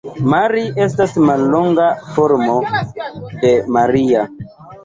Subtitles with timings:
[0.33, 2.57] Mari estas mallonga formo
[3.45, 4.27] de Maria.